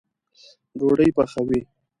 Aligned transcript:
ډوډۍ 0.79 1.09
پخوئ 1.17 1.59